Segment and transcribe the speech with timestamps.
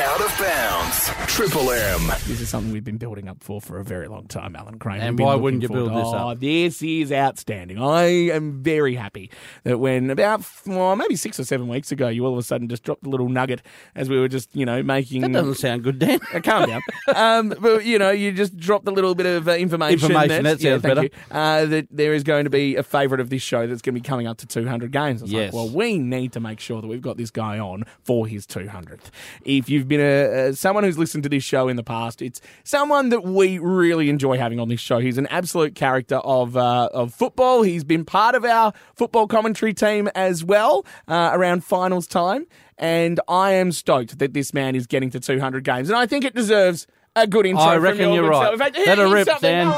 [0.00, 1.10] Out of bounds.
[1.26, 2.06] Triple M.
[2.26, 5.00] This is something we've been building up for for a very long time, Alan Crane.
[5.00, 6.40] And why wouldn't you forward- build this oh, up?
[6.40, 7.78] This is outstanding.
[7.78, 9.30] I am very happy
[9.64, 12.66] that when about well, maybe six or seven weeks ago, you all of a sudden
[12.68, 13.60] just dropped a little nugget
[13.94, 15.20] as we were just you know making.
[15.20, 16.18] That doesn't sound good, Dan.
[16.32, 16.80] Uh, calm down.
[17.14, 20.10] um, but you know, you just dropped a little bit of uh, information.
[20.10, 21.02] Information, that yeah, sounds thank better.
[21.02, 21.10] you.
[21.30, 24.00] Uh, that there is going to be a favourite of this show that's going to
[24.00, 25.20] be coming up to 200 games.
[25.22, 25.52] It's Yes.
[25.52, 28.46] like, well, we need to make sure that we've got this guy on for his
[28.46, 29.10] 200th.
[29.44, 32.40] If you've been a, uh, someone who's listened to this show in the past, it's
[32.64, 34.98] someone that we really enjoy having on this show.
[35.00, 37.60] He's an absolute character of uh, of football.
[37.62, 42.46] He's been part of our football commentary team as well uh, around finals time.
[42.78, 45.90] And I am stoked that this man is getting to 200 games.
[45.90, 47.62] And I think it deserves a good intro.
[47.62, 48.42] I reckon your you're right.
[48.44, 48.52] self.
[48.54, 49.66] In fact, Let rip, Dan.
[49.66, 49.74] on.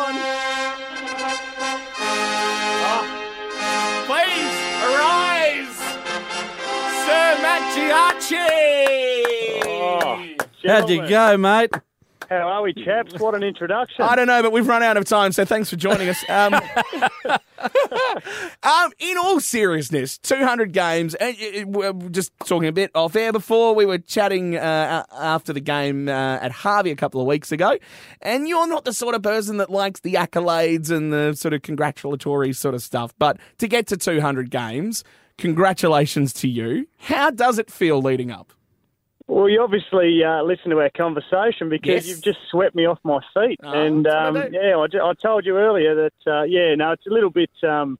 [2.84, 3.02] Oh,
[4.06, 4.54] Please
[4.86, 5.76] arise,
[7.06, 8.52] Sir Matt Giacci.
[10.64, 11.70] How'd you go, mate?
[12.28, 13.18] How are we, chaps?
[13.18, 14.04] What an introduction.
[14.04, 16.24] I don't know, but we've run out of time, so thanks for joining us.
[16.30, 16.54] Um,
[18.62, 21.14] um, in all seriousness, 200 games.
[21.16, 23.74] And it- it- we're just talking a bit off air before.
[23.74, 27.76] We were chatting uh, after the game uh, at Harvey a couple of weeks ago,
[28.22, 31.62] and you're not the sort of person that likes the accolades and the sort of
[31.62, 33.12] congratulatory sort of stuff.
[33.18, 35.04] But to get to 200 games,
[35.38, 36.86] congratulations to you.
[36.98, 38.52] How does it feel leading up?
[39.32, 42.08] Well, you obviously uh, listened to our conversation because Yes.
[42.08, 43.58] you've just swept me off my feet.
[43.62, 46.92] Oh, and what I um, yeah, I, I told you earlier that, uh, yeah, no,
[46.92, 47.98] it's a little bit, um,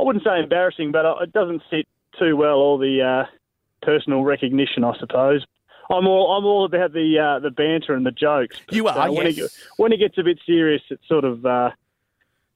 [0.00, 1.86] I wouldn't say embarrassing, but uh, it doesn't sit
[2.18, 3.24] too well, all the uh,
[3.82, 5.44] personal recognition, I suppose.
[5.90, 8.58] I'm all I'm all about the uh, the banter and the jokes.
[8.70, 9.38] You are, uh, when, it,
[9.76, 11.72] when it gets a bit serious, it sort of uh,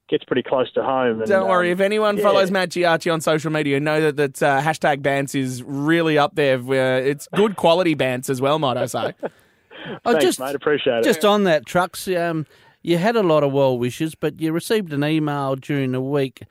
[0.09, 1.20] gets pretty close to home.
[1.20, 1.69] And, Don't worry.
[1.69, 2.23] um, If anyone yeah.
[2.23, 6.34] follows Matt Giacci on social media, know that that uh, hashtag Bants is really up
[6.34, 6.59] there.
[6.59, 9.14] Where it's good quality Bants as well, might I say?
[10.05, 10.55] Thanks, just, mate.
[10.55, 11.05] Appreciate it.
[11.05, 12.09] just on that, trucks.
[12.09, 12.47] Um,
[12.83, 16.42] you had a lot of well wishes, but you received an email during the week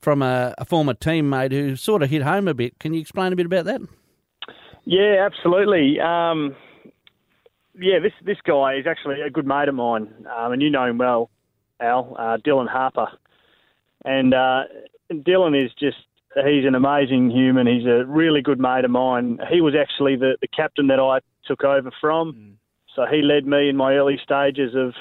[0.00, 2.78] from a, a former teammate who sort of hit home a bit.
[2.78, 3.80] Can you explain a bit about that?
[4.84, 5.98] Yeah, absolutely.
[6.00, 6.54] Um,
[7.78, 10.84] yeah, this this guy is actually a good mate of mine, um, and you know
[10.84, 11.30] him well,
[11.80, 13.08] Al, uh, Dylan Harper.
[14.04, 14.64] And uh,
[15.10, 15.98] Dylan is just,
[16.34, 17.66] he's an amazing human.
[17.66, 19.38] He's a really good mate of mine.
[19.50, 22.56] He was actually the, the captain that I took over from.
[22.94, 24.94] So he led me in my early stages of,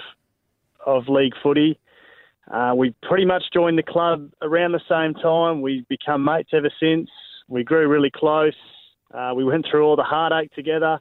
[0.85, 1.79] of league footy.
[2.51, 5.61] Uh, we pretty much joined the club around the same time.
[5.61, 7.09] We've become mates ever since.
[7.47, 8.53] We grew really close.
[9.13, 10.99] Uh, we went through all the heartache together,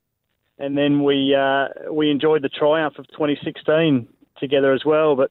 [0.59, 4.09] and then we uh, we enjoyed the triumph of 2016
[4.39, 5.17] together as well.
[5.17, 5.31] But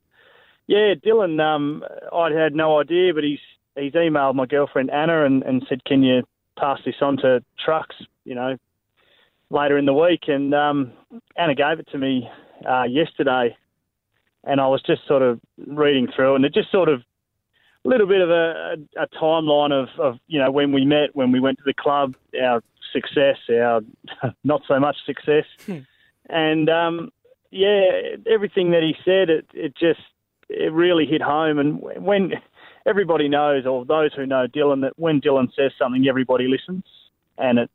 [0.67, 3.39] yeah, Dylan, um, I had no idea, but he's
[3.75, 6.23] he's emailed my girlfriend Anna and, and said, "Can you
[6.57, 8.57] pass this on to Trucks?" You know,
[9.49, 10.93] later in the week, and um,
[11.37, 12.29] Anna gave it to me
[12.67, 13.55] uh, yesterday,
[14.43, 17.01] and I was just sort of reading through, and it just sort of
[17.85, 21.13] a little bit of a, a, a timeline of, of you know when we met,
[21.13, 22.61] when we went to the club, our
[22.93, 23.81] success, our
[24.43, 25.45] not so much success,
[26.29, 27.11] and um,
[27.51, 29.99] yeah, everything that he said, it it just
[30.49, 31.59] it really hit home.
[31.59, 32.31] And when
[32.85, 36.83] everybody knows, or those who know Dylan, that when Dylan says something, everybody listens,
[37.37, 37.71] and it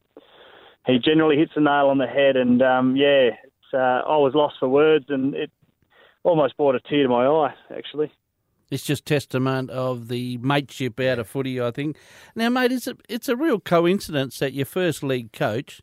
[0.86, 2.36] he generally hits the nail on the head.
[2.36, 5.50] And um, yeah, it's, uh, I was lost for words, and it
[6.24, 8.10] almost brought a tear to my eye, actually.
[8.70, 11.96] It's just testament of the mateship out of footy, I think.
[12.34, 15.80] Now, mate, it's a, it's a real coincidence that your first league coach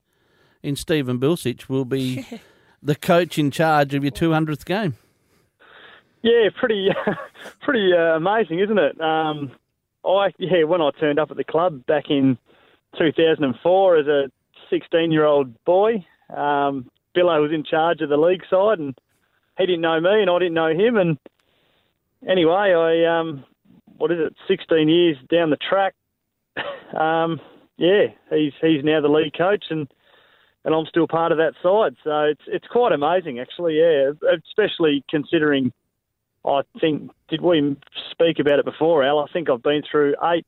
[0.62, 2.26] in Stephen Bilsich will be
[2.84, 4.96] the coach in charge of your 200th game.
[6.26, 6.90] Yeah, pretty,
[7.62, 9.00] pretty uh, amazing, isn't it?
[9.00, 9.52] Um,
[10.04, 12.40] I yeah, when I turned up at the club back in
[12.98, 14.32] 2004 as a
[14.74, 16.04] 16-year-old boy,
[16.36, 18.98] um, Billo was in charge of the league side, and
[19.60, 20.98] he didn't know me, and I didn't know him.
[20.98, 21.20] And
[22.28, 23.46] anyway, I um,
[23.98, 24.34] what is it?
[24.48, 25.94] 16 years down the track.
[27.00, 27.40] um,
[27.78, 29.88] yeah, he's he's now the league coach, and
[30.64, 31.96] and I'm still part of that side.
[32.04, 33.78] So it's it's quite amazing, actually.
[33.78, 35.72] Yeah, especially considering.
[36.48, 37.76] I think did we
[38.12, 39.20] speak about it before, Al?
[39.20, 40.46] I think I've been through eight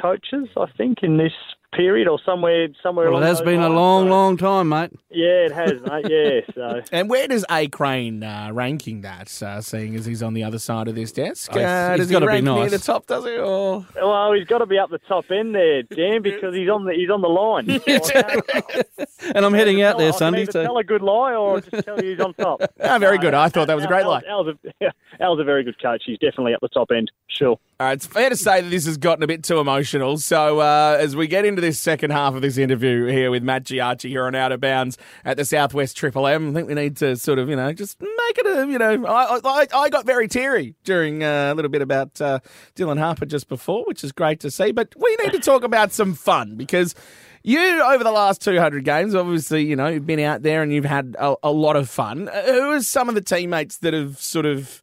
[0.00, 0.48] coaches.
[0.56, 1.32] I think in this
[1.72, 3.10] period or somewhere somewhere.
[3.10, 4.90] Well, it has those been a long, So- long time, mate.
[5.10, 6.06] Yeah, it has, mate.
[6.08, 9.42] Yeah, so And where does A Crane uh, ranking that?
[9.42, 12.08] Uh, seeing as he's on the other side of this desk, Oh, uh, he's does
[12.08, 12.70] he gotta be rank near nice.
[12.72, 13.06] the top?
[13.06, 13.36] Does he?
[13.38, 16.84] Or well, he's got to be up the top end there, Dan, because he's on
[16.84, 17.66] the he's on the line.
[18.02, 20.42] So And I'm heading out there Sunday.
[20.42, 22.62] either So tell a good lie or just tell you he's on top.
[22.82, 23.34] Ah, very good.
[23.34, 24.22] I thought that was a great lie.
[24.28, 26.02] Al's, Al's, a, Al's a very good coach.
[26.06, 27.10] He's definitely up the top end.
[27.28, 27.58] Sure.
[27.80, 30.18] Right, it's fair to say that this has gotten a bit too emotional.
[30.18, 33.64] So, uh, as we get into this second half of this interview here with Matt
[33.64, 36.50] Giacci here on Out of Bounds, at the Southwest Triple M.
[36.50, 39.06] I think we need to sort of, you know, just make it a, you know,
[39.06, 42.40] I I, I got very teary during uh, a little bit about uh,
[42.76, 44.72] Dylan Harper just before, which is great to see.
[44.72, 46.94] But we need to talk about some fun because
[47.42, 50.84] you, over the last 200 games, obviously, you know, you've been out there and you've
[50.84, 52.28] had a, a lot of fun.
[52.28, 54.82] Uh, Who are some of the teammates that have sort of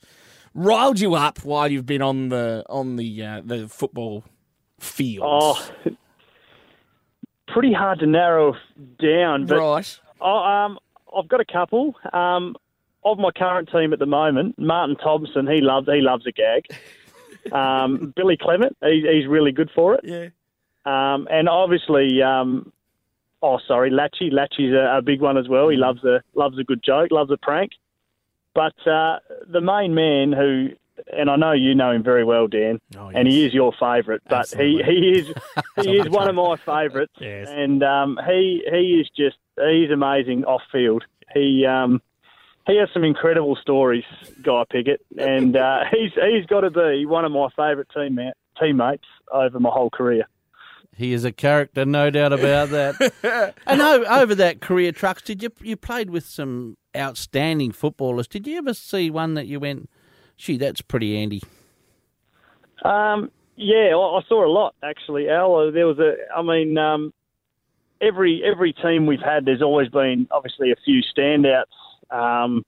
[0.58, 4.26] riled you up while you've been on the on the uh, the football
[4.80, 5.24] field?
[5.26, 5.70] Oh,
[7.48, 8.56] pretty hard to narrow
[9.00, 10.00] down, but right.
[10.20, 10.80] oh, um,
[11.16, 11.96] I've got a couple.
[12.12, 12.58] Um,
[13.06, 16.66] of my current team at the moment, Martin Thompson, he loves he loves a gag.
[17.50, 20.02] Um, Billy Clement, he, he's really good for it.
[20.04, 20.28] Yeah.
[20.86, 22.74] Um, and obviously, um,
[23.42, 24.30] oh sorry, Latchy.
[24.30, 25.70] Latchy's a, a big one as well.
[25.70, 27.72] He loves a loves a good joke, loves a prank.
[28.58, 30.70] But uh, the main man who,
[31.16, 34.22] and I know you know him very well, Dan, Oh, and he is your favourite.
[34.28, 35.28] But he, he is
[35.86, 37.48] he is one of my favourites, Yes.
[37.52, 41.04] and um, he he is just he's amazing off field.
[41.36, 42.02] He um,
[42.66, 44.06] he has some incredible stories,
[44.42, 48.18] Guy Pickett, and uh, he's he's got to be one of my favourite team
[48.60, 50.28] teammates over my whole career.
[50.98, 53.54] He is a character, no doubt about that.
[53.68, 58.28] and o- over that career, trucks, did you you played with some outstanding footballers?
[58.28, 59.92] Did you ever see one that you went,
[60.38, 61.44] "Gee, that's pretty handy"?
[62.84, 65.30] Um, yeah, I, I saw a lot actually.
[65.30, 66.16] Al, there was a.
[66.36, 67.14] I mean, um,
[68.02, 71.66] every every team we've had, there's always been obviously a few standouts.
[72.10, 72.64] Um,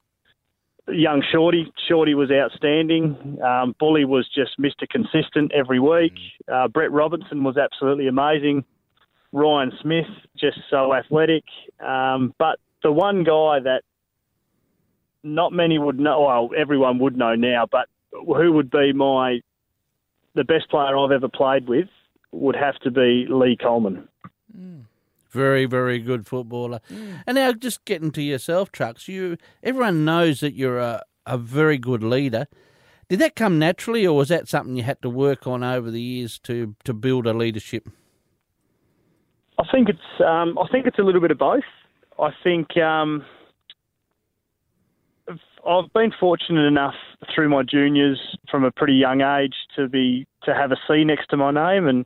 [0.92, 3.40] young Shorty, Shorty was outstanding.
[3.44, 4.88] Um, Bully was just Mr.
[4.90, 6.14] Consistent every week.
[6.52, 8.66] Uh, Brett Robinson was absolutely amazing.
[9.32, 10.08] Ryan Smith,
[10.38, 11.44] just so athletic.
[11.80, 13.82] Um, but the one guy that
[15.24, 19.40] not many would know, well, everyone would know now, but who would be my
[20.36, 21.88] the best player I've ever played with
[22.32, 24.09] would have to be Lee Coleman.
[25.30, 26.80] Very, very good footballer.
[27.28, 29.08] And now, just getting to yourself, trucks.
[29.08, 32.48] You, everyone knows that you're a, a very good leader.
[33.10, 36.02] Did that come naturally, or was that something you had to work on over the
[36.02, 37.90] years to to build a leadership?
[39.58, 41.64] I think it's um, I think it's a little bit of both.
[42.20, 43.26] I think um,
[45.68, 46.96] I've been fortunate enough
[47.34, 51.28] through my juniors from a pretty young age to be to have a C next
[51.30, 52.06] to my name, and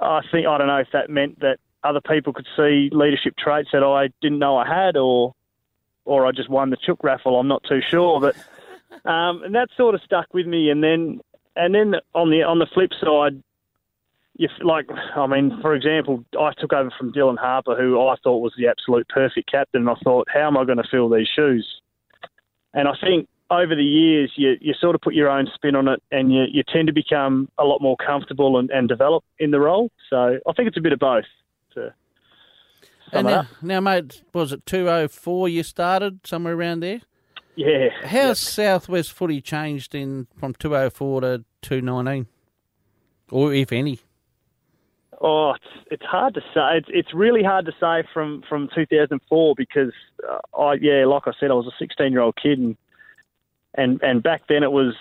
[0.00, 3.70] I think I don't know if that meant that other people could see leadership traits
[3.72, 5.34] that I didn't know I had, or
[6.04, 7.38] or I just won the chook raffle.
[7.38, 8.36] I'm not too sure, but
[9.10, 10.70] um, and that sort of stuck with me.
[10.70, 11.20] And then
[11.56, 13.42] and then on the on the flip side,
[14.36, 14.86] you like
[15.16, 18.68] I mean, for example, I took over from Dylan Harper, who I thought was the
[18.68, 19.82] absolute perfect captain.
[19.82, 21.66] And I thought, how am I going to fill these shoes?
[22.72, 25.88] And I think over the years, you, you sort of put your own spin on
[25.88, 29.50] it, and you, you tend to become a lot more comfortable and, and develop in
[29.50, 29.90] the role.
[30.08, 31.24] So I think it's a bit of both.
[31.74, 31.94] To
[33.12, 37.00] And now, now, mate, was it two oh four you started somewhere around there?
[37.56, 37.88] Yeah.
[38.04, 42.26] How's Southwest footy changed in from two oh four to two nineteen,
[43.30, 44.00] or if any?
[45.20, 46.78] Oh, it's it's hard to say.
[46.78, 49.92] It's it's really hard to say from from 2004 because
[50.26, 52.76] uh, I yeah, like I said, I was a 16 year old kid and
[53.74, 54.94] and and back then it was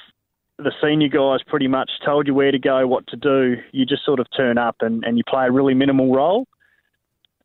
[0.58, 3.56] the senior guys pretty much told you where to go, what to do.
[3.72, 6.48] You just sort of turn up and, and you play a really minimal role.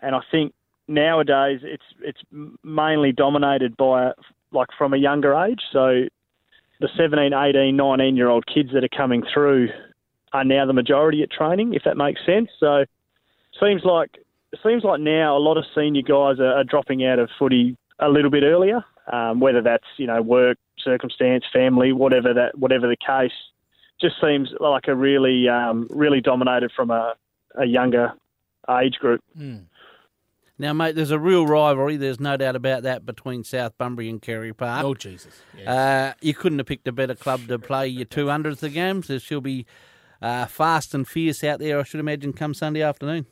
[0.05, 0.53] And I think
[0.87, 2.21] nowadays it's it's
[2.62, 4.12] mainly dominated by
[4.53, 5.61] like from a younger age.
[5.73, 6.05] So
[6.81, 9.69] the 17, 18, 19 year old kids that are coming through
[10.32, 12.51] are now the majority at training, if that makes sense.
[12.58, 12.84] So
[13.61, 14.11] seems like
[14.53, 17.77] it seems like now a lot of senior guys are, are dropping out of footy
[17.99, 22.89] a little bit earlier, um, whether that's you know work, circumstance, family, whatever that whatever
[22.89, 23.32] the case.
[24.01, 27.15] Just seems like a really um, really dominated from a,
[27.55, 28.13] a younger
[28.69, 29.23] age group.
[30.58, 31.96] Now, mate, there's a real rivalry.
[31.96, 34.84] There's no doubt about that between South Bunbury and Carey Park.
[34.84, 35.34] Oh Jesus!
[35.58, 35.73] Yeah.
[35.73, 39.08] Uh, you couldn't have picked a better club to play your 200th of games.
[39.08, 39.67] There she'll be
[40.23, 43.27] uh, fast and fierce out there, I should imagine, come Sunday afternoon.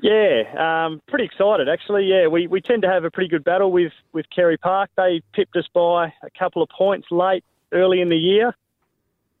[0.00, 0.42] Yeah,
[0.86, 2.04] um, pretty excited actually.
[2.04, 4.90] Yeah, we, we tend to have a pretty good battle with, with Carey Park.
[4.96, 8.54] They pipped us by a couple of points late early in the year,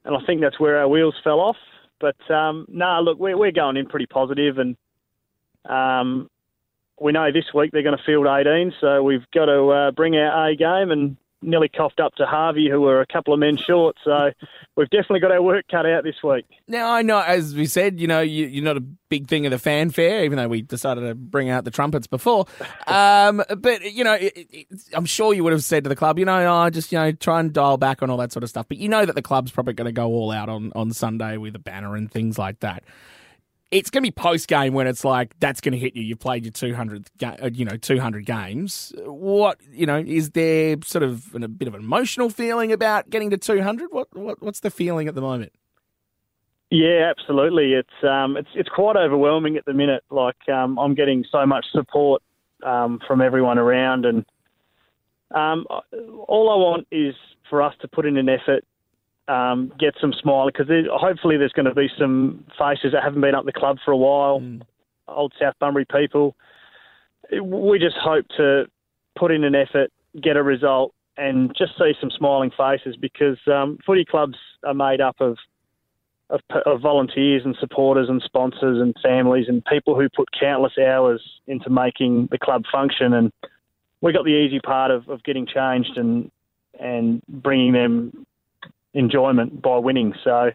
[0.04, 1.56] and I think that's where our wheels fell off.
[2.00, 4.76] But um, no, look, we're, we're going in pretty positive, and
[5.64, 6.28] um,
[7.00, 10.16] we know this week they're going to field 18, so we've got to uh, bring
[10.16, 13.56] our A game and nearly coughed up to Harvey, who were a couple of men
[13.56, 13.96] short.
[14.04, 14.30] So
[14.76, 16.46] we've definitely got our work cut out this week.
[16.66, 19.52] Now I know, as we said, you know, you, you're not a big thing of
[19.52, 22.46] the fanfare, even though we decided to bring out the trumpets before.
[22.86, 26.18] Um, but you know, it, it, I'm sure you would have said to the club,
[26.18, 28.48] you know, oh, just you know, try and dial back on all that sort of
[28.48, 28.66] stuff.
[28.68, 31.36] But you know that the club's probably going to go all out on on Sunday
[31.36, 32.84] with a banner and things like that.
[33.70, 36.02] It's going to be post game when it's like that's going to hit you.
[36.02, 38.92] You've played your 200, uh, you know, 200 games.
[39.04, 43.10] What you know is there sort of an, a bit of an emotional feeling about
[43.10, 43.90] getting to 200?
[43.90, 45.52] What, what what's the feeling at the moment?
[46.70, 47.74] Yeah, absolutely.
[47.74, 50.04] It's um, it's it's quite overwhelming at the minute.
[50.10, 52.22] Like um, I'm getting so much support
[52.64, 54.24] um, from everyone around, and
[55.32, 55.66] um,
[56.26, 57.14] all I want is
[57.48, 58.64] for us to put in an effort,
[59.28, 63.34] um, get some smile because hopefully there's going to be some faces that haven't been
[63.34, 64.42] up the club for a while,
[65.08, 66.36] old South Bunbury people.
[67.42, 68.66] We just hope to
[69.18, 69.90] put in an effort,
[70.22, 75.00] get a result, and just see some smiling faces because um, footy clubs are made
[75.00, 75.36] up of
[76.28, 81.22] of, of volunteers and supporters and sponsors and families and people who put countless hours
[81.46, 83.12] into making the club function.
[83.12, 83.32] And
[84.00, 86.30] we got the easy part of, of getting changed and
[86.78, 88.26] and bringing them
[88.96, 90.14] enjoyment by winning.
[90.24, 90.50] So.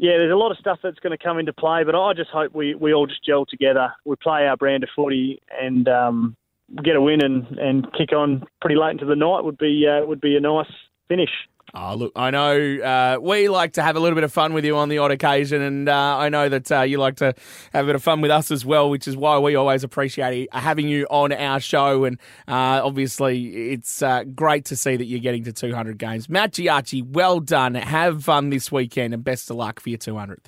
[0.00, 2.30] Yeah, there's a lot of stuff that's going to come into play, but I just
[2.30, 3.92] hope we, we all just gel together.
[4.04, 6.36] We play our brand of footy and um,
[6.84, 10.06] get a win and, and kick on pretty late into the night would be uh,
[10.06, 10.70] would be a nice
[11.08, 11.30] finish.
[11.74, 14.64] Oh, look, I know uh, we like to have a little bit of fun with
[14.64, 17.34] you on the odd occasion, and uh, I know that uh, you like to
[17.72, 20.52] have a bit of fun with us as well, which is why we always appreciate
[20.52, 22.04] having you on our show.
[22.04, 26.28] And uh, obviously, it's uh, great to see that you're getting to 200 games.
[26.28, 27.74] Matt Giacci, well done.
[27.74, 30.46] Have fun this weekend, and best of luck for your 200th.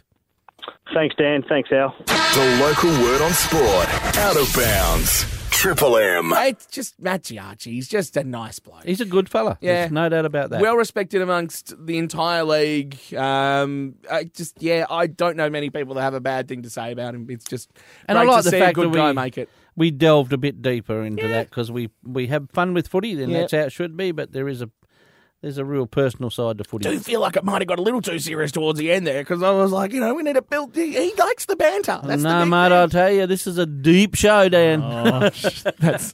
[0.94, 1.44] Thanks, Dan.
[1.48, 1.94] Thanks, Al.
[2.06, 3.88] The local word on sport.
[4.16, 5.39] Out of bounds.
[5.61, 6.33] Triple M.
[6.37, 7.67] It's just Matt Giacci.
[7.67, 8.83] He's just a nice bloke.
[8.85, 9.59] He's a good fella.
[9.61, 9.75] Yeah.
[9.81, 10.62] There's no doubt about that.
[10.62, 12.97] Well respected amongst the entire league.
[13.14, 16.71] Um, I just yeah, I don't know many people that have a bad thing to
[16.71, 17.26] say about him.
[17.29, 17.71] It's just
[18.09, 19.50] and I like to the see fact a good that guy we make it.
[19.76, 23.29] we delved a bit deeper into that because we we have fun with footy, then
[23.29, 23.40] Yeah.
[23.40, 24.12] that's how it should be.
[24.12, 24.71] But there is a
[25.42, 26.90] there's a real personal side to footy.
[26.90, 29.23] do feel like it might have got a little too serious towards the end there
[29.23, 30.75] because I was like, you know, we need to build.
[30.75, 31.99] He, he likes the banter.
[32.04, 32.73] That's the no, big mate, thing.
[32.73, 34.82] I'll tell you, this is a deep show, Dan.
[34.82, 35.20] Oh,
[35.78, 36.12] That's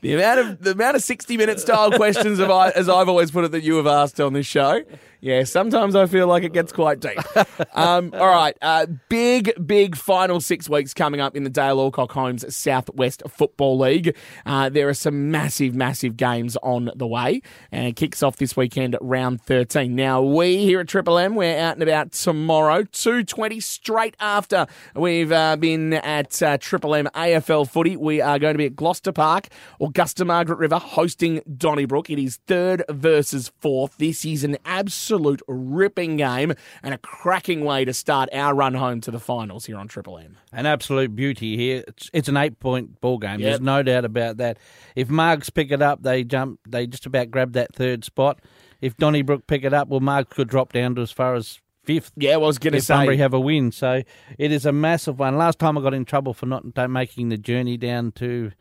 [0.00, 3.32] the amount of the amount of sixty minute style questions of I, as I've always
[3.32, 4.82] put it that you have asked on this show.
[5.24, 7.18] Yeah, sometimes I feel like it gets quite deep.
[7.72, 12.12] Um, all right, uh, big big final six weeks coming up in the Dale Alcock
[12.12, 14.16] Homes Southwest Football League.
[14.46, 18.56] Uh, there are some massive massive games on the way, and it kicks off this
[18.56, 19.96] weekend at round thirteen.
[19.96, 24.66] Now we here at Triple M we're out and about tomorrow, two twenty straight after
[24.94, 27.96] we've uh, been at uh, Triple M AFL Footy.
[27.96, 29.48] We are going to be at Gloucester Park,
[29.80, 32.08] Augusta Margaret River, hosting Donnybrook.
[32.08, 33.96] It is third versus fourth.
[33.98, 35.13] This is an absolute
[35.48, 39.76] ripping game and a cracking way to start our run home to the finals here
[39.76, 40.36] on Triple M.
[40.52, 41.84] An absolute beauty here.
[41.86, 43.40] It's, it's an eight point ball game.
[43.40, 43.48] Yep.
[43.48, 44.58] There's no doubt about that.
[44.96, 46.60] If Margs pick it up, they jump.
[46.68, 48.40] They just about grab that third spot.
[48.80, 52.12] If Donnybrook pick it up, well, Margs could drop down to as far as fifth.
[52.16, 53.22] Yeah, I was going to if Bunbury say.
[53.22, 53.72] have a win.
[53.72, 54.02] So
[54.38, 55.36] it is a massive one.
[55.36, 58.52] Last time I got in trouble for not making the journey down to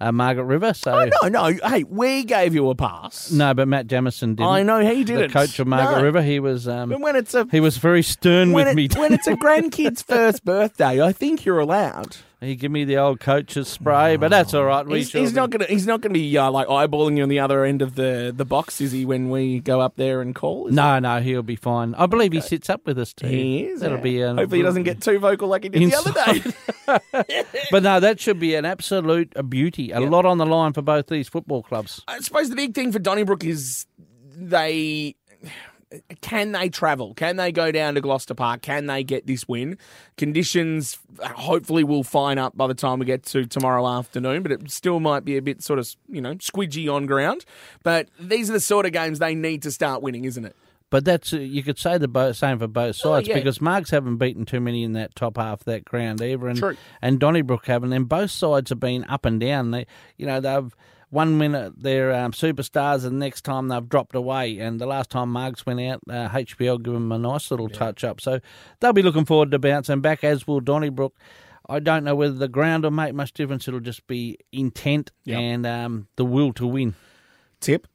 [0.00, 0.74] uh, Margaret River.
[0.74, 1.58] So Oh, no, no.
[1.68, 3.30] Hey, we gave you a pass.
[3.30, 4.48] No, but Matt Jamison didn't.
[4.50, 5.30] I know he didn't.
[5.30, 6.02] coach of Margaret No.
[6.04, 6.22] River.
[6.22, 6.68] He was.
[6.68, 8.88] Um, But when it's a he was very stern when, with it- me.
[9.00, 12.16] when it's a grandkid's first birthday, I think you're allowed.
[12.40, 14.86] He give me the old coach's spray, but that's all right.
[14.86, 15.64] We He's, he's not gonna.
[15.64, 18.44] He's not gonna be uh, like eyeballing you on the other end of the, the
[18.44, 19.06] box, is he?
[19.06, 21.94] When we go up there and call, No, no, he'll be fine.
[21.94, 23.26] I believe he sits up with us too.
[23.26, 23.64] he?
[23.64, 23.80] Is.
[23.80, 24.02] That'll yeah.
[24.02, 24.20] be.
[24.20, 26.52] A, Hopefully, he doesn't get too vocal like he did the other day.
[27.72, 29.90] But no, that should be an absolute a beauty.
[29.90, 32.02] A lot on the line for both these football clubs.
[32.06, 33.86] I suppose the big thing for Donnybrook is
[34.36, 35.16] they
[36.20, 37.14] can they travel?
[37.14, 38.62] Can they go down to Gloucester Park?
[38.62, 39.78] Can they get this win?
[40.16, 44.70] Conditions hopefully will fine up by the time we get to tomorrow afternoon, but it
[44.70, 47.44] still might be a bit sort of you know squidgy on ground.
[47.82, 50.56] But these are the sort of games they need to start winning, isn't it?
[50.88, 53.38] But that's uh, you could say the same for both sides Oh, yeah.
[53.38, 56.58] because Margs haven't beaten too many in that top half of that ground either, and
[56.58, 56.76] True.
[57.02, 57.92] and Donnybrook haven't.
[57.92, 59.72] And both sides have been up and down.
[59.72, 60.74] They, you know, they've
[61.10, 64.58] one minute they're um, superstars, and the next time they've dropped away.
[64.58, 68.02] And the last time Margs went out, uh, HBL gave them a nice little touch
[68.04, 68.20] up.
[68.20, 68.40] So
[68.80, 71.14] they'll be looking forward to bouncing back, as will Donnybrook.
[71.68, 73.66] I don't know whether the ground will make much difference.
[73.66, 75.38] It'll just be intent Yep.
[75.38, 76.94] and um, the will to win.
[77.60, 77.86] Tip.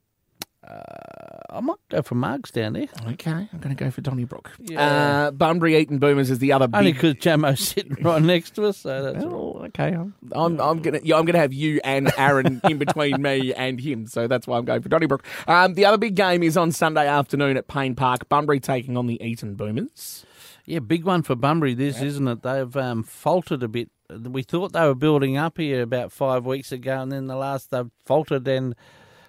[0.63, 2.87] I might go for Margs down there.
[3.07, 4.51] Okay, I'm going to go for Donnybrook.
[4.59, 4.81] Yeah.
[5.27, 8.65] Uh, Bunbury Eaton Boomers is the other Only big because Jamo's sitting right next to
[8.65, 9.59] us, so that's all.
[9.61, 9.89] Oh, okay.
[9.89, 13.79] I'm, I'm, I'm gonna yeah, I'm gonna have you and Aaron in between me and
[13.79, 15.25] him, so that's why I'm going for Donnybrook.
[15.47, 18.29] Um, the other big game is on Sunday afternoon at Payne Park.
[18.29, 20.25] Bunbury taking on the Eaton Boomers.
[20.65, 22.43] Yeah, big one for Bunbury, this, isn't it?
[22.43, 23.89] They've um, faltered a bit.
[24.09, 27.71] We thought they were building up here about five weeks ago, and then the last
[27.71, 28.75] they've faltered, and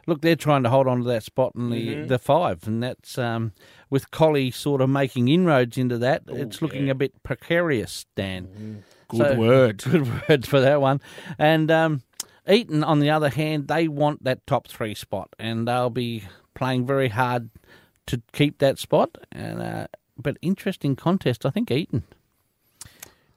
[0.06, 3.18] look, they're trying to hold on to that spot in the, the five, and that's
[3.18, 3.52] um,
[3.90, 6.22] with Collie sort of making inroads into that.
[6.28, 8.84] it's looking a bit precarious, Dan.
[9.08, 9.78] Good So- word.
[9.90, 11.00] Good word for that one.
[11.38, 12.02] And um,
[12.48, 16.86] Eaton, on the other hand, they want that top three spot, and they'll be playing
[16.86, 17.50] very hard
[18.06, 19.16] to keep that spot.
[19.30, 22.04] And uh, but interesting contest, I think Eaton.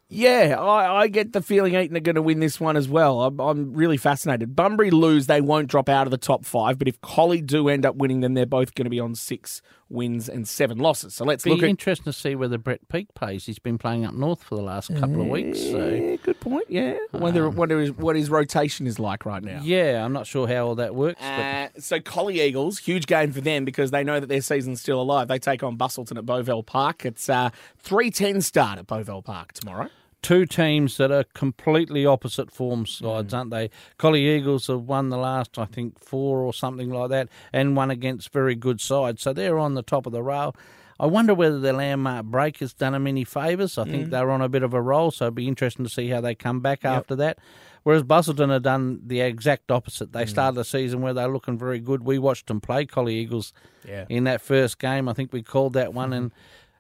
[0.08, 3.24] Yeah, I, I get the feeling Eaton are going to win this one as well.
[3.24, 4.56] I'm, I'm really fascinated.
[4.56, 7.88] Bunbury lose, they won't drop out of the top five, but if Collie do end
[7.88, 11.14] up winning, then they're both going to be on six wins and seven losses.
[11.14, 11.70] So let's Be look at.
[11.70, 13.46] interesting to see whether Brett Peak plays.
[13.46, 16.66] He's been playing up north for the last couple of weeks, so Yeah, good point.
[16.70, 19.62] Yeah, wonder wonder his, what his rotation is like right now.
[19.64, 21.22] yeah, I'm not sure how all that works.
[21.22, 24.82] but Uh, so Collie Eagles, huge game for them because they know that their season's
[24.82, 25.28] still alive.
[25.28, 27.06] They take on Busselton at Bovell Park.
[27.06, 29.90] It's uh, three ten start at Bovell Park tomorrow.
[30.26, 33.38] Two teams that are completely opposite form sides, mm.
[33.38, 33.70] aren't they?
[34.00, 37.92] Collie Eagles have won the last, I think, four or something like that, and won
[37.92, 39.22] against very good sides.
[39.22, 40.56] So they're on the top of the rail.
[41.00, 43.78] I wonder whether the landmark break has done them any favours.
[43.78, 44.10] I think mm.
[44.10, 46.34] they're on a bit of a roll, so it'd be interesting to see how they
[46.34, 47.38] come back after that.
[47.84, 50.12] Whereas Busselton have done the exact opposite.
[50.12, 50.30] They mm.
[50.30, 52.04] started the season where they're looking very good.
[52.04, 53.54] We watched them play Collie Eagles
[53.88, 54.06] Yeah.
[54.10, 55.08] in that first game.
[55.08, 56.18] I think we called that one, mm-hmm.
[56.18, 56.32] and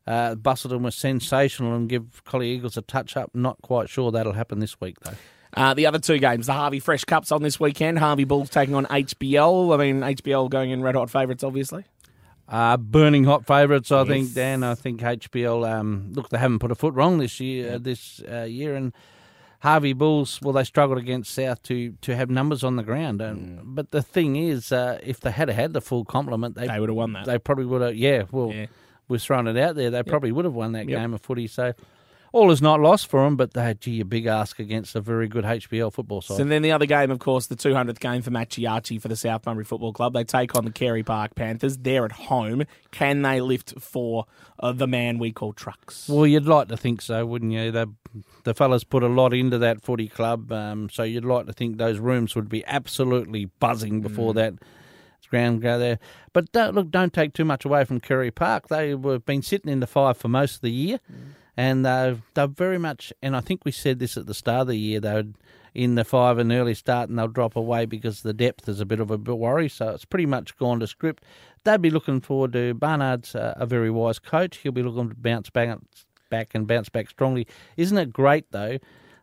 [0.07, 3.31] uh, Busselton was sensational and give Collie Eagles a touch up.
[3.33, 5.13] Not quite sure that'll happen this week, though.
[5.55, 7.97] Uh, the other two games, the Harvey Fresh Cups on this weekend.
[7.97, 9.73] Harvey Bulls taking on HBL.
[9.73, 11.85] I mean, HBL going in red hot favourites, obviously.
[12.47, 14.63] Uh, burning hot favourites, I think, Dan.
[14.63, 18.21] I think HBL, um, look, they haven't put a foot wrong this year, uh, this
[18.29, 18.93] uh, year, and
[19.61, 23.19] Harvey Bulls, well, they struggled against South to, to have numbers on the ground.
[23.19, 26.79] And, But the thing is, uh, if they had had the full complement, they, They
[26.79, 27.25] would have won that.
[27.25, 28.67] They probably would have, yeah, well, Yeah.
[29.07, 29.89] We're throwing it out there.
[29.91, 30.99] They probably would have won that Yep.
[30.99, 31.47] game of footy.
[31.47, 31.73] So
[32.31, 34.99] all is not lost for them, but they had, gee, a big ask against a
[34.99, 36.41] very good HBL football side.
[36.41, 39.15] And then the other game, of course, the 200th game for Matt Giacci for the
[39.15, 40.13] South Bunbury Football Club.
[40.13, 41.77] They take on the Carey Park Panthers.
[41.77, 42.63] They're at home.
[42.91, 44.25] Can they lift for
[44.59, 46.09] uh, the man we call Trucks?
[46.09, 47.71] Well, you'd like to think so, wouldn't you?
[47.71, 47.87] The
[48.43, 51.77] the fellas put a lot into that footy club, um, so you'd like to think
[51.77, 54.53] those rooms would be absolutely buzzing before that
[55.25, 55.99] ground go there.
[56.33, 58.67] But don't, look, don't take too much away from Carey Park.
[58.67, 60.99] They have been sitting in the five for most of the year,
[61.57, 63.11] and they've they're very much.
[63.21, 64.99] And I think we said this at the start of the year.
[64.99, 65.23] They were
[65.73, 68.85] in the five an early start, and they'll drop away because the depth is a
[68.85, 69.67] bit of a worry.
[69.69, 71.23] So it's pretty much gone to script.
[71.63, 74.57] They'd be looking forward to Barnard's uh, a very wise coach.
[74.57, 75.77] He'll be looking to bounce back
[76.29, 77.47] back and bounce back strongly.
[77.77, 78.77] Isn't it great though?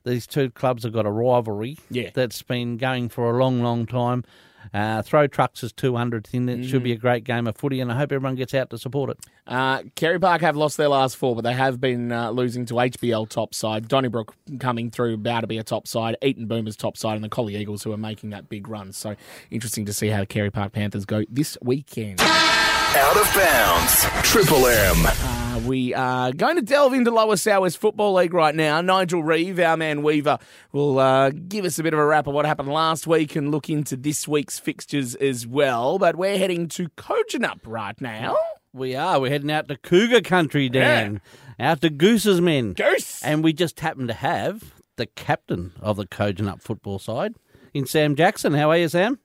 [0.05, 2.11] These two clubs have got a rivalry Yeah.
[2.13, 4.25] that's been going for a long, long time.
[4.73, 6.49] Uh, throw trucks is 200th in.
[6.49, 8.79] It should be a great game of footy, and I hope everyone gets out to
[8.79, 9.19] support it.
[9.47, 12.75] Uh, Carey Park have lost their last four, but they have been uh, losing to
[12.75, 13.89] HBL top side.
[13.89, 16.17] Donnybrook coming through, about to be a top side.
[16.23, 18.93] Eaton Boomers top side, and the Collie Eagles who are making that big run.
[18.93, 19.17] So
[19.51, 22.21] interesting to see how the Carey Park Panthers go this weekend.
[22.21, 24.05] Out of bounds.
[24.29, 25.42] Triple M.
[25.53, 28.81] Uh, we are going to delve into Lower Southwest Football League right now.
[28.81, 30.39] Nigel Reeve, our man Weaver,
[30.73, 33.51] will uh, give us a bit of a wrap of what happened last week and
[33.51, 35.99] look into this week's fixtures as well.
[35.99, 38.35] But we're heading to Kojonup right now.
[38.73, 39.21] We are.
[39.21, 41.21] We're heading out to Cougar Country, Dan.
[41.61, 42.73] Out to Goose's men.
[42.73, 43.23] Goose!
[43.23, 47.35] And we just happen to have the captain of the Kojonup football side
[47.75, 48.55] in Sam Jackson.
[48.55, 49.19] How are you, Sam?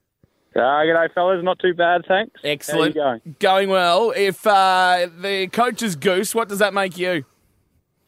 [0.56, 1.42] Uh, g'day, fellas.
[1.44, 2.40] Not too bad, thanks.
[2.42, 2.96] Excellent.
[2.96, 3.36] How you going?
[3.38, 4.12] Going well.
[4.16, 7.24] If uh, the coach is Goose, what does that make you?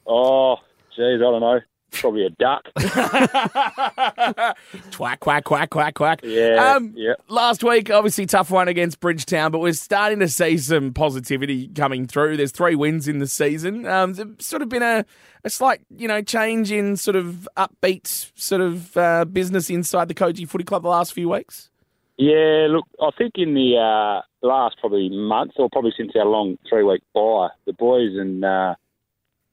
[0.07, 0.57] Oh,
[0.97, 1.61] geez, I don't know.
[1.93, 2.63] Probably a duck.
[4.95, 6.21] Quack, quack, quack, quack, quack.
[6.23, 7.15] Yeah, Um, yeah.
[7.29, 12.07] Last week, obviously, tough one against Bridgetown, but we're starting to see some positivity coming
[12.07, 12.37] through.
[12.37, 13.87] There's three wins in the season.
[13.87, 15.05] Um, it's sort of been a,
[15.45, 20.15] a slight, you know, change in sort of upbeat sort of uh, business inside the
[20.15, 21.70] Koji Footy Club the last few weeks.
[22.21, 26.59] Yeah, look, I think in the uh, last probably month, or probably since our long
[26.69, 28.75] three week bye, the boys and uh,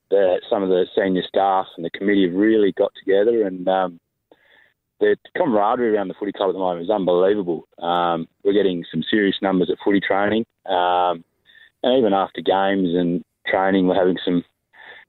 [0.09, 4.01] the, some of the senior staff and the committee have really got together, and um,
[4.99, 7.69] the camaraderie around the footy club at the moment is unbelievable.
[7.81, 11.23] Um, we're getting some serious numbers at footy training, um,
[11.83, 14.43] and even after games and training, we're having some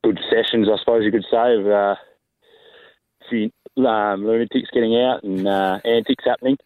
[0.04, 1.98] good sessions, I suppose you could say, of uh, a
[3.28, 3.50] few
[3.84, 6.56] um, lunatics getting out and uh, antics happening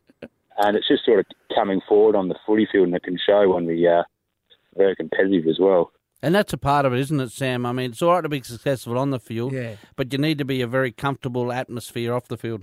[0.58, 3.48] and it's just sort of coming forward on the footy field, and it can show
[3.54, 4.02] when we uh,
[4.76, 5.92] very competitive as well.
[6.24, 7.66] And that's a part of it, isn't it, Sam?
[7.66, 9.74] I mean, it's all right to be successful on the field, Yeah.
[9.96, 12.62] but you need to be a very comfortable atmosphere off the field.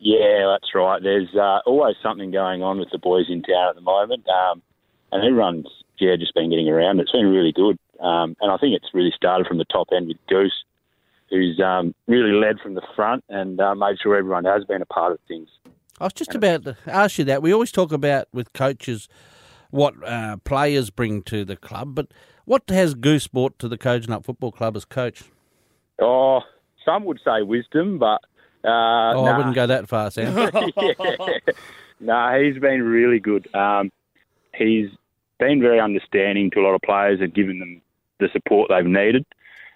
[0.00, 1.02] Yeah, that's right.
[1.02, 4.62] There's uh, always something going on with the boys in town at the moment, um,
[5.12, 5.66] and everyone's
[5.98, 7.00] yeah just been getting around.
[7.00, 10.06] It's been really good, um, and I think it's really started from the top end
[10.08, 10.64] with Goose,
[11.30, 14.86] who's um, really led from the front and uh, made sure everyone has been a
[14.86, 15.48] part of things.
[16.00, 17.42] I was just about to ask you that.
[17.42, 19.08] We always talk about with coaches
[19.70, 22.08] what uh, players bring to the club, but
[22.44, 25.24] what has Goose brought to the Kojonup Football Club as coach?
[26.00, 26.40] Oh,
[26.84, 28.22] some would say wisdom, but
[28.64, 29.34] uh, Oh, nah.
[29.34, 30.34] I wouldn't go that far, Sam.
[30.76, 31.38] yeah.
[32.00, 33.52] No, he's been really good.
[33.54, 33.90] Um,
[34.54, 34.88] he's
[35.38, 37.82] been very understanding to a lot of players and given them
[38.20, 39.26] the support they've needed.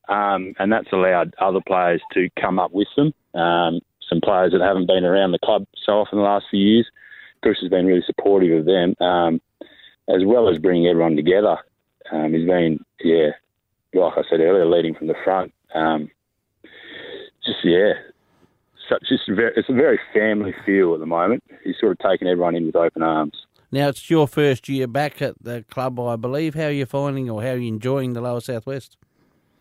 [0.08, 3.12] Um, and that's allowed other players to come up with them.
[3.34, 3.80] Um,
[4.12, 6.86] some players that haven't been around the club so often the last few years.
[7.42, 9.40] Bruce has been really supportive of them, um,
[10.08, 11.56] as well as bringing everyone together.
[12.12, 13.30] Um, he's been, yeah,
[13.94, 15.52] like I said earlier, leading from the front.
[15.74, 16.10] Um,
[17.44, 17.92] just, yeah,
[18.88, 21.42] such just very, it's a very family feel at the moment.
[21.64, 23.46] He's sort of taken everyone in with open arms.
[23.72, 26.54] now, it's your first year back at the club, I believe.
[26.54, 28.96] How are you finding or how are you enjoying the Lower Southwest?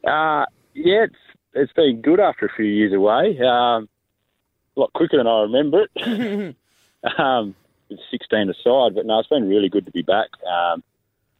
[0.03, 1.15] Uh, yeah, it's
[1.53, 3.37] it's been good after a few years away.
[3.39, 3.89] Um,
[4.75, 6.55] a lot quicker than I remember it.
[7.17, 7.55] um,
[7.89, 10.29] with 16 aside, but no, it's been really good to be back.
[10.47, 10.83] Um,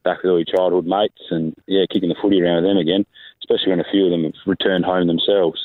[0.04, 3.06] back with all your childhood mates and yeah, kicking the footy around with them again.
[3.40, 5.60] Especially when a few of them have returned home themselves.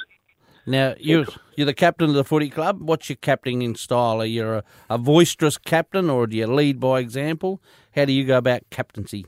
[0.66, 1.26] Now, you're,
[1.56, 2.82] you're the captain of the footy club.
[2.82, 4.22] What's your captaining style?
[4.22, 7.62] Are you a, a boisterous captain or do you lead by example?
[7.96, 9.26] How do you go about captaincy?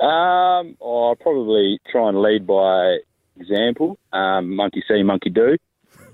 [0.00, 2.98] Um, I'll probably try and lead by
[3.38, 3.98] example.
[4.12, 5.56] Um, monkey see, monkey do.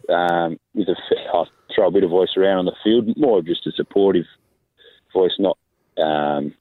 [0.09, 0.97] Um, with a,
[1.33, 4.27] I'll throw a bit of voice around on the field, more just a supportive
[5.13, 5.59] voice, not
[5.99, 6.55] um,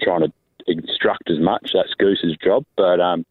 [0.00, 0.32] trying to
[0.66, 1.72] instruct as much.
[1.74, 3.24] That's Goose's job, but um,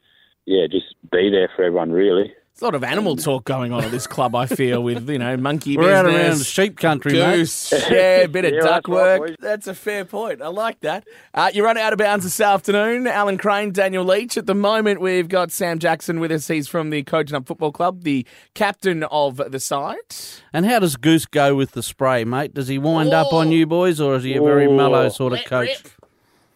[0.46, 2.34] yeah, just be there for everyone really.
[2.62, 4.36] There's a lot of animal talk going on at this club.
[4.36, 7.38] I feel with you know monkey We're out business, around sheep country, mate.
[7.38, 9.30] goose, yeah, a bit of Yeah, duck that's right, work.
[9.30, 9.36] boys.
[9.40, 10.44] That's a fair point.
[10.44, 11.08] I like that.
[11.34, 13.08] Uh, you run out of bounds this afternoon.
[13.08, 14.38] Alan Crane, Daniel Leach.
[14.38, 16.48] At the moment, we've got Sam Jackson with us.
[16.50, 19.98] He's from the Kojonup Football Club, the captain of the side.
[20.54, 22.54] And how does Goose go with the spray, mate?
[22.54, 24.76] Does he wind up on you boys or is he a very Oh.
[24.78, 25.68] mellow sort of Let coach?
[25.70, 25.88] rip.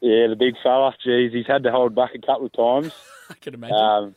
[0.02, 0.94] Yeah, the big fella.
[1.04, 2.94] Jeez, he's had to hold back a couple of times.
[3.32, 3.76] I can imagine.
[3.76, 4.16] Um,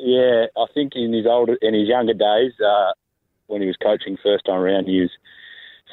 [0.00, 2.92] yeah, I think in his older, in his younger days, uh,
[3.46, 5.10] when he was coaching first time around, he was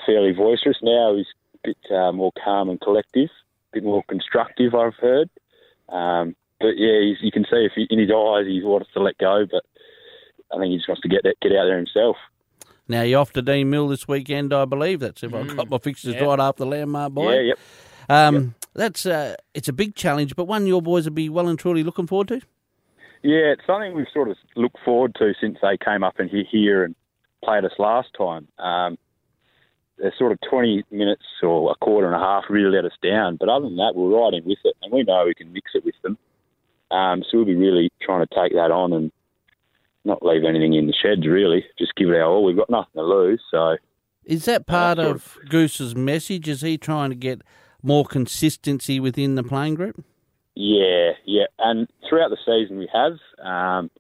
[0.06, 0.78] fairly boisterous.
[0.82, 3.30] Now he's a bit uh, more calm and collective,
[3.72, 4.74] a bit more constructive.
[4.76, 5.30] I've heard.
[5.90, 9.00] Um, but yeah, he's, you can see if he, in his eyes he wants to
[9.00, 9.64] let go, but
[10.54, 12.18] I think he just wants to get that, get out there himself.
[12.88, 15.02] Now, you're off to Deanmill this weekend, I believe.
[15.02, 16.26] That's if I've got my fixtures Yep.
[16.26, 17.34] right after Landmark Boy.
[17.34, 17.60] Yeah, yep.
[18.10, 21.60] Um, That's uh, It's a big challenge, but one your boys will be well and
[21.60, 22.42] truly looking forward to.
[23.24, 26.48] Yeah, it's something we've sort of looked forward to since they came up and hit
[26.50, 26.96] here and
[27.44, 28.48] played us last time.
[28.60, 28.98] Um,
[29.98, 33.38] they're sort of 20 minutes or a quarter and a half really let us down,
[33.38, 35.72] but other than that, we're right in with it, and we know we can mix
[35.74, 36.18] it with them.
[36.92, 39.12] Um, so we'll be really trying to take that on and
[40.06, 41.66] not leave anything in the sheds, really.
[41.78, 42.46] Just give it our all.
[42.46, 43.78] We've got nothing to lose, so
[44.24, 46.48] Is that part sort of Goose's message?
[46.48, 47.42] Is he trying to get
[47.82, 50.04] more consistency within the playing group?
[50.60, 51.46] Yeah, yeah.
[51.60, 53.14] And throughout the season, we have.
[53.46, 53.92] Um,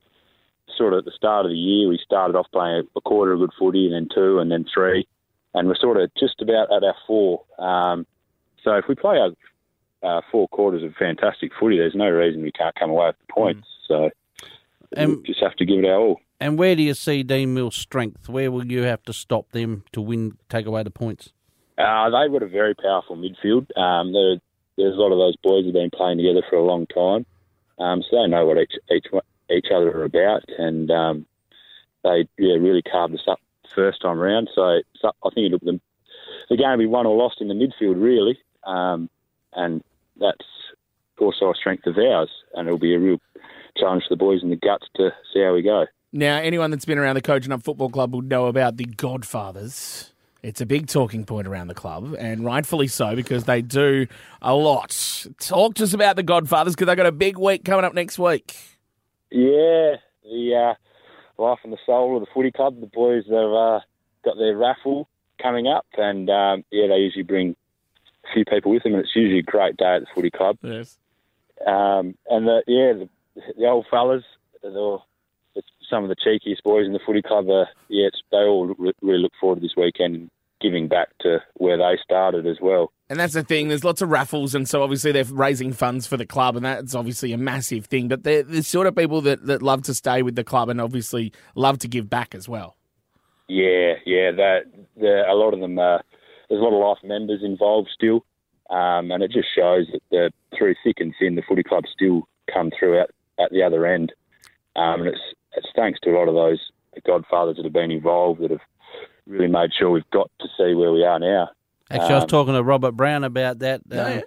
[0.77, 3.39] sort of at the start of the year, we started off playing a quarter of
[3.39, 5.07] good footy, and then two, and then three,
[5.53, 7.43] and we're sort of just about at our four.
[7.57, 8.05] Um,
[8.63, 9.31] so if we play our
[10.03, 13.33] uh, four quarters of fantastic footy, there's no reason we can't come away with the
[13.33, 13.67] points.
[13.87, 14.09] So
[14.95, 16.21] And- we just have to give it our all.
[16.39, 18.29] And where do you see Deanmill's strength?
[18.29, 21.33] Where will you have to stop them to win, take away the points?
[21.79, 23.75] Uh, they've got a very powerful midfield.
[23.77, 24.39] Um, there-
[24.77, 27.25] there's a lot of those boys who've been playing together for a long time,
[27.79, 29.07] um, so they know what each each
[29.49, 31.25] each other are about, and um,
[32.03, 33.39] they yeah really carved us up
[33.75, 34.49] first time round.
[34.55, 35.81] So, so I think it'll be
[36.49, 39.09] the game will be won or lost in the midfield really, um,
[39.53, 39.83] and
[40.19, 40.45] that's
[41.19, 43.17] also a strength of ours, and it'll be a real
[43.77, 45.85] challenge for the boys in the guts to see how we go.
[46.13, 50.13] Now, anyone that's been around the Kojonup Football Club will know about the Godfathers.
[50.47, 54.07] It's a big talking point around the club, and rightfully so because they do
[54.41, 55.27] a lot.
[55.41, 58.17] Talk to us about the Godfathers because they've got a big week coming up next
[58.17, 58.55] week.
[59.29, 60.75] Yeah, the
[61.37, 62.79] uh, life and the soul of the footy club.
[62.79, 63.81] The boys have uh,
[64.23, 65.09] got their raffle
[65.41, 67.53] coming up, and um, yeah, they usually bring
[68.23, 70.59] a few people with them, and it's usually a great day at the footy club.
[70.61, 70.97] Yes.
[71.67, 73.09] Um, and the, yeah, the,
[73.57, 74.23] the old fellas,
[74.63, 74.99] the,
[75.89, 77.49] some of the cheekiest boys in the footy club.
[77.49, 80.29] Are, yeah, it's, they all re- really look forward to this weekend
[80.61, 82.91] giving back to where they started as well.
[83.09, 83.69] And that's the thing.
[83.69, 86.93] There's lots of raffles, and so obviously they're raising funds for the club, and that's
[86.93, 88.07] obviously a massive thing.
[88.07, 90.81] But they're the sort of people that, that love to stay with the club and
[90.81, 92.75] obviously love to give back as well.
[93.47, 94.31] Yeah, yeah.
[94.31, 94.63] That
[94.99, 95.79] a lot of them.
[95.79, 95.99] Uh,
[96.49, 98.25] there's a lot of life members involved still,
[98.69, 102.27] um, and it just shows that the, through thick and thin, the footy club still
[102.53, 104.13] come through at, at the other end.
[104.75, 105.21] Um, and it's
[105.53, 106.59] it's thanks to a lot of those
[107.05, 108.61] godfathers that have been involved that have
[109.27, 111.49] really made sure we've got to see where we are now.
[111.89, 113.81] Actually, I was Um, talking to Robert Brown about that.
[113.89, 114.21] Yeah, Um.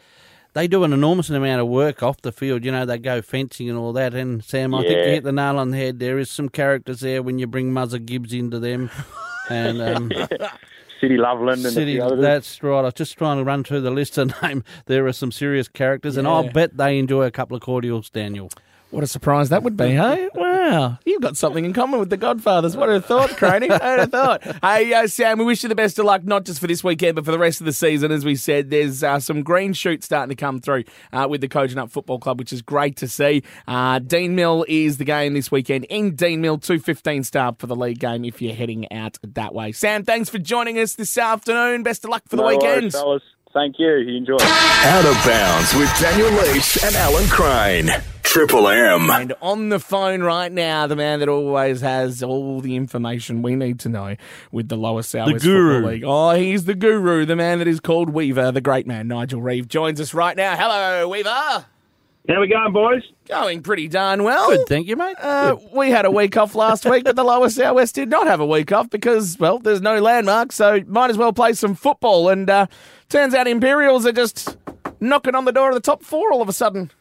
[0.53, 2.65] They do an enormous amount of work off the field.
[2.65, 4.15] You know, they go fencing and all that.
[4.15, 6.01] And Sam, I think you hit the nail on the head.
[6.01, 8.91] There is some characters there when you bring Muzzer Gibbs into them.
[9.49, 10.13] And um,
[11.01, 12.79] City Loveland and City, a few that's right.
[12.79, 14.63] I was just trying to run through the list and name.
[14.87, 18.49] There are some serious characters, and I'll bet they enjoy a couple of cordials, Daniel.
[18.91, 20.29] What a surprise that would be, hey?
[20.35, 20.99] Wow.
[21.05, 22.77] You've got something in common with the Godfathers.
[22.77, 23.69] What a thought, Craney.
[23.69, 24.43] What a thought.
[24.63, 27.15] Hey, uh, Sam, we wish you the best of luck, not just for this weekend,
[27.15, 28.11] but for the rest of the season.
[28.13, 31.49] As we said, there's uh, some green shoots starting to come through uh, with the
[31.49, 33.43] Kojonup Football Club, which is great to see.
[33.69, 38.25] Uh, Deanmill is the game this weekend in Deanmill, 2.15 start for the league game
[38.25, 39.73] if you're heading out that way.
[39.73, 41.83] Sam, thanks for joining us this afternoon.
[41.85, 42.93] Best of luck for the No worries, weekend.
[42.93, 43.23] fellas.
[43.55, 43.93] Thank you.
[43.97, 44.37] You enjoy.
[44.41, 47.91] Out of bounds with Daniel Leach and Alan Crane.
[48.31, 49.11] Triple M.
[49.11, 53.57] And on the phone right now, the man that always has all the information we
[53.57, 54.15] need to know
[54.53, 55.79] with the Lower Southwest guru.
[55.79, 56.05] Football League.
[56.07, 59.67] Oh, he's the guru, the man that is called Weaver, the great man, Nigel Reeve,
[59.67, 60.55] joins us right now.
[60.57, 61.29] Hello, Weaver.
[61.29, 63.03] How we going, boys?
[63.27, 64.51] Going pretty darn well.
[64.51, 65.17] Good, thank you, mate.
[65.19, 68.39] Uh, we had a week off last week, but the Lower Southwest did not have
[68.39, 72.29] a week off because, well, there's no landmark, so might as well play some football.
[72.29, 72.67] And uh,
[73.09, 74.57] turns out Imperials are just
[75.01, 76.93] knocking on the door of the top four all of a sudden.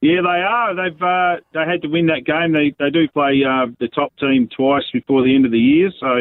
[0.00, 0.74] Yeah, they are.
[0.74, 2.52] They've uh, they had to win that game.
[2.52, 5.90] They they do play uh, the top team twice before the end of the year,
[5.98, 6.16] so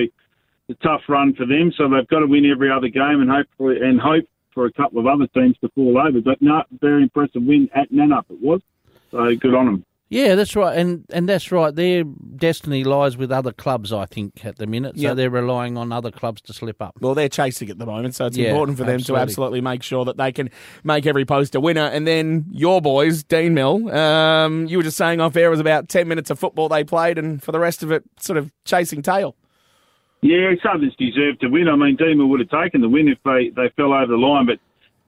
[0.67, 1.73] it's a tough run for them.
[1.77, 4.99] So they've got to win every other game and hopefully and hope for a couple
[4.99, 6.21] of other teams to fall over.
[6.21, 8.61] But no, very impressive win at Nannup it was.
[9.11, 9.85] So good on them.
[10.07, 11.73] Yeah, that's right, and and that's right.
[11.73, 14.97] Their destiny lies with other clubs, I think, at the minute.
[14.97, 15.15] So Yep.
[15.15, 16.93] they're relying on other clubs to slip up.
[17.01, 19.19] Well, they're chasing at the moment, so it's Yeah, important for them absolutely.
[19.19, 20.51] to absolutely make sure that they can
[20.83, 21.81] make every post a winner.
[21.85, 25.89] And then your boys, Deanmill, um, you were just saying off air it was about
[25.89, 29.01] 10 minutes of football they played, and for the rest of it, sort of chasing
[29.01, 29.35] tail.
[30.21, 31.67] Yeah, Southern's deserved to win.
[31.67, 34.45] I mean, Deemer would have taken the win if they, they fell over the line,
[34.45, 34.59] but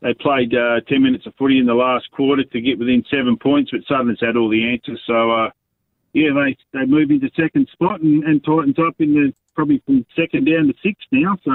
[0.01, 3.37] they played uh, 10 minutes of footy in the last quarter to get within seven
[3.37, 5.01] points, but Southern's had all the answers.
[5.07, 5.49] So, uh,
[6.13, 10.05] yeah, they, they move into second spot and, and tightens up in the probably from
[10.15, 11.37] second down to sixth now.
[11.43, 11.51] So,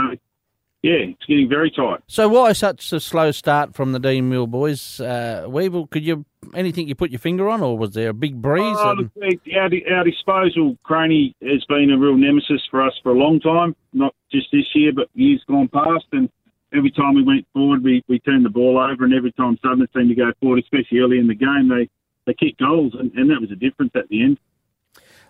[0.82, 2.00] yeah, it's getting very tight.
[2.08, 5.00] So why such a slow start from the Deanmill boys?
[5.00, 6.24] Uh, Weevil, could you
[6.54, 8.76] anything you put your finger on, or was there a big breeze?
[8.78, 13.12] Oh, and- look, our, our disposal, Craney, has been a real nemesis for us for
[13.12, 16.06] a long time, not just this year, but years gone past.
[16.10, 16.28] And
[16.74, 19.86] every time we went forward, we, we turned the ball over, and every time Southern
[19.94, 21.88] seemed to go forward, especially early in the game, they,
[22.26, 24.38] they kicked goals, and, and that was a difference at the end.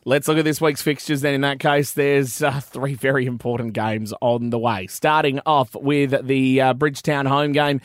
[0.05, 1.33] Let's look at this week's fixtures then.
[1.33, 4.89] In that case, there's uh, three very important games on the way.
[4.89, 7.81] Starting off with the uh, Bridgetown home game.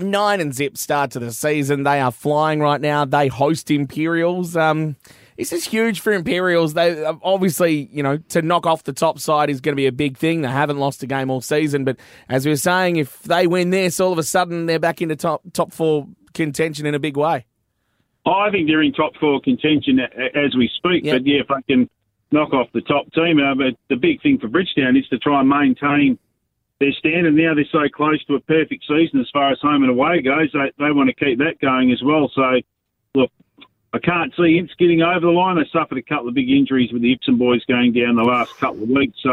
[0.00, 1.84] Nine and zip start to the season.
[1.84, 3.04] They are flying right now.
[3.04, 4.56] They host Imperials.
[4.56, 4.96] Um,
[5.40, 6.74] this is huge for Imperials.
[6.74, 9.92] They obviously, you know, to knock off the top side is going to be a
[9.92, 10.42] big thing.
[10.42, 11.96] They haven't lost a game all season, but
[12.28, 15.16] as we were saying, if they win this, all of a sudden they're back into
[15.16, 17.46] top top four contention in a big way.
[18.26, 21.04] I think they're in top four contention as we speak.
[21.04, 21.14] Yep.
[21.14, 21.88] But yeah, if they can
[22.32, 25.40] knock off the top team, uh, but the big thing for Bridgetown is to try
[25.40, 26.18] and maintain
[26.80, 27.32] their standard.
[27.32, 30.50] Now they're so close to a perfect season as far as home and away goes.
[30.52, 32.30] They they want to keep that going as well.
[32.34, 32.60] So
[33.14, 33.30] look,
[33.92, 35.56] I can't see Imps getting over the line.
[35.56, 38.56] They suffered a couple of big injuries with the Ipsum boys going down the last
[38.58, 39.18] couple of weeks.
[39.22, 39.30] So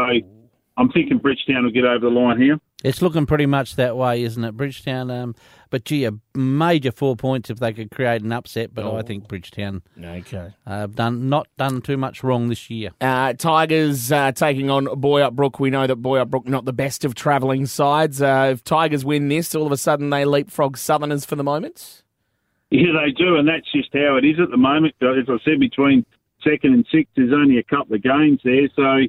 [0.76, 2.58] I'm thinking Bridgetown will get over the line here.
[2.84, 5.10] It's looking pretty much that way, isn't it, Bridgetown?
[5.10, 5.34] Um,
[5.70, 8.72] but gee, a major four points if they could create an upset.
[8.72, 10.52] But I think Bridgetown Okay.
[10.64, 12.90] uh, have done not done too much wrong this year.
[13.00, 15.58] Uh, Tigers uh, taking on Boyup Brook.
[15.58, 18.22] We know that Boyup Brook not the best of travelling sides.
[18.22, 22.04] Uh, if Tigers win this, all of a sudden they leapfrog Southerners for the moment.
[22.70, 24.94] Yeah, they do, and that's just how it is at the moment.
[25.00, 26.04] As I said, between
[26.44, 29.08] second and sixth, there's only a couple of games there, so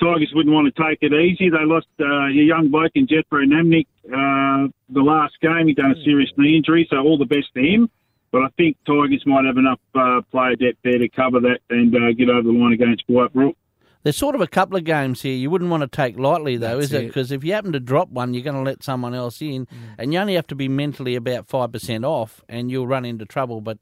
[0.00, 1.50] Tigers wouldn't want to take it easy.
[1.50, 5.68] They lost uh, a young bloke in Jethro Namnick uh, the last game.
[5.68, 7.90] He done a serious knee injury, so all the best to him.
[8.32, 11.94] But I think Tigers might have enough uh, player depth there to cover that and
[11.94, 13.56] uh, get over the line against White Brook.
[14.04, 16.76] There's sort of a couple of games here you wouldn't want to take lightly, though,
[16.76, 17.06] That's is it?
[17.06, 19.66] Because if you happen to drop one, you're going to let someone else in,
[19.98, 23.24] and you only have to be mentally about five percent off, and you'll run into
[23.24, 23.62] trouble.
[23.62, 23.78] But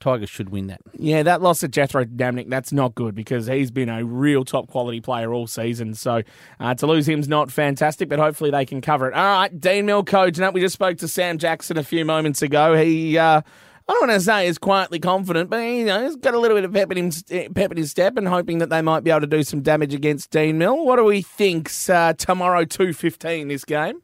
[0.00, 0.80] Tigers should win that.
[0.96, 4.68] Yeah, that loss at Jethro Damnick, that's not good because he's been a real top
[4.68, 5.94] quality player all season.
[5.94, 6.22] So
[6.60, 9.14] uh, to lose him's not fantastic, but hopefully they can cover it.
[9.14, 9.86] All right, Dean.
[9.86, 12.76] Now, we just spoke to Sam Jackson a few moments ago.
[12.76, 13.18] He.
[13.18, 13.42] Uh,
[13.86, 16.56] I don't want to say is quietly confident, but you know he's got a little
[16.56, 19.10] bit of pep in, him, pep in his step, and hoping that they might be
[19.10, 20.86] able to do some damage against Deanmill.
[20.86, 24.00] What do we think uh, tomorrow two fifteen this game?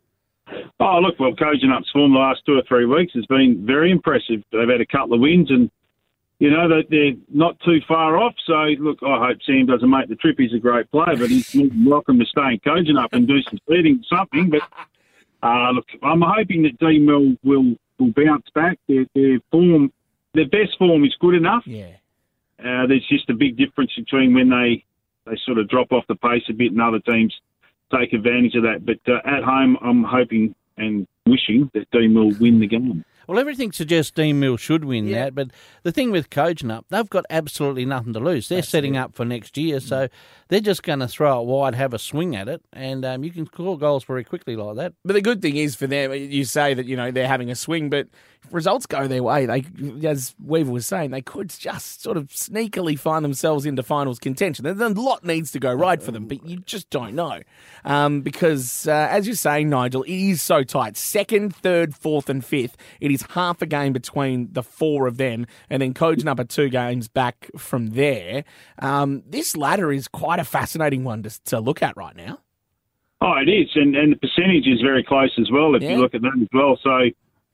[0.81, 4.43] Oh, look, well, Kojonup's form the last two or three weeks has been very impressive.
[4.53, 5.71] They've had a couple of wins and,
[6.41, 8.35] you know, they- they're not too far off.
[8.47, 10.37] So, look, I hope Sam doesn't make the trip.
[10.39, 14.03] He's a great player, but he's welcome to stay in Kojonup and do some feeding
[14.09, 14.51] something.
[14.51, 14.63] But
[15.43, 18.79] Uh, look, I'm hoping that Deanmill will will bounce back.
[18.89, 19.93] Their, their form,
[20.35, 21.63] their best form is good enough.
[21.67, 21.93] Yeah.
[22.59, 24.85] Uh, there's just a big difference between when they
[25.27, 27.35] they sort of drop off the pace a bit, and other teams
[27.95, 28.85] take advantage of that.
[28.85, 33.05] But uh, at home, I'm hoping and wishing that Dean will win the game.
[33.31, 35.27] Well, everything suggests Deanmill should win Yeah.
[35.27, 35.51] that, but
[35.85, 38.49] the thing with Kojonup, they've got absolutely nothing to lose.
[38.49, 40.09] They're setting up for next year, so
[40.49, 43.31] they're just going to throw it wide, have a swing at it, and um, you
[43.31, 44.95] can score goals very quickly like that.
[45.05, 47.55] But the good thing is for them, you say that you know they're having a
[47.55, 48.09] swing, but
[48.45, 49.65] if results go their way, they,
[50.07, 54.65] as Weaver was saying, they could just sort of sneakily find themselves into finals contention.
[54.65, 57.41] There's a lot needs to go right for them, but you just don't know
[57.85, 60.97] um, because, uh, as you're saying, Nigel, it is so tight.
[60.97, 62.77] Second, third, fourth, and fifth.
[63.01, 66.69] It is half a game between the four of them, and then Kojonup are two
[66.69, 68.45] games back from there.
[68.79, 72.39] Um, this ladder is quite a fascinating one to, to look at right now.
[73.23, 75.75] Oh, it is, and and the percentage is very close as well.
[75.75, 75.91] If Yeah.
[75.91, 77.11] you look at that as well, so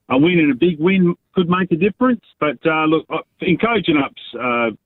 [0.08, 2.24] a win and a big win could make a difference.
[2.40, 4.76] But uh, look, uh, in Kojonup's, uh,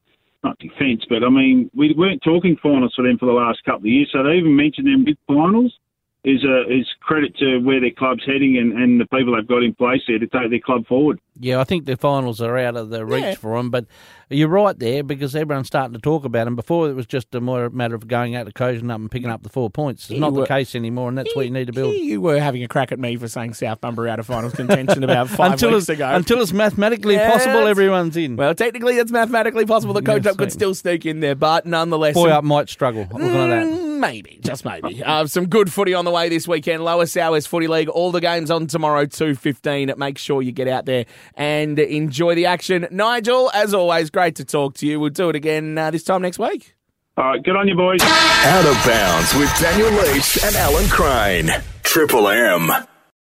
[0.43, 3.81] not defence, but I mean, we weren't talking finals for them for the last couple
[3.81, 4.09] of years.
[4.13, 5.75] So they even mentioned them big finals
[6.23, 9.63] is a is credit to where their club's heading and, and the people they've got
[9.63, 11.19] in place there to take their club forward.
[11.39, 13.35] Yeah, I think the finals are out of the reach Yeah.
[13.37, 13.87] for them, but
[14.29, 16.57] you're right there because everyone's starting to talk about them.
[16.57, 19.11] Before it was just a more matter of going out to Kojonup and up and
[19.11, 20.03] picking up the four points.
[20.05, 21.95] It's You not the case anymore, and that's what you need to build.
[21.95, 25.03] You were having a crack at me for saying South Bunbury out of finals contention
[25.03, 26.11] about five until weeks it's, ago.
[26.15, 28.37] until it's mathematically Yeah, possible, everyone's in.
[28.37, 31.65] well, technically, it's mathematically possible that Coach Yes, Up could still sneak in there, but
[31.65, 33.07] nonetheless, Boy some- up might struggle.
[33.11, 33.67] Looking at that.
[33.67, 35.05] Mm, Maybe, just maybe.
[35.05, 36.83] Uh, some good footy on the way this weekend.
[36.83, 37.91] Lower Southwest Footy League.
[37.91, 39.93] All the games on tomorrow, two fifteen.
[39.99, 42.89] Make sure you get out there and enjoy the action.
[42.91, 44.99] Nigel, as always, great to talk to you.
[44.99, 46.75] We'll do it again uh, this time next week.
[47.19, 48.01] All right, good on you, boys.
[48.03, 51.51] Out of bounds with Daniel Leach and Alan Crane.
[51.83, 52.71] Triple M.